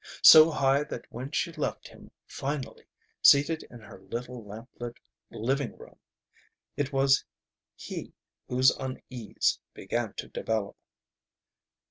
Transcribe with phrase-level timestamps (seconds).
[0.23, 2.85] So high that when she left him finally,
[3.21, 4.97] seated in her little lamplit
[5.29, 5.99] living room,
[6.75, 7.23] it was
[7.75, 8.11] he
[8.47, 10.75] whose unease began to develop.